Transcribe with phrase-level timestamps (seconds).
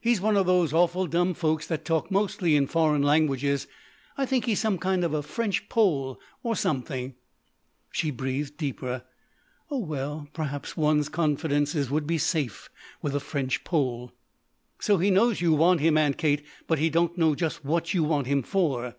[0.00, 3.66] He's one of those awful dumb folks that talk mostly in foreign languages.
[4.16, 7.16] I think he's some kind of a French Pole or something."
[7.90, 9.02] She breathed deeper.
[9.68, 12.70] "Oh, well perhaps one's confidences would be safe
[13.02, 14.12] with a French Pole."
[14.78, 18.04] "So he knows you want him, Aunt Kate, but he don't know just what you
[18.04, 18.94] want him for."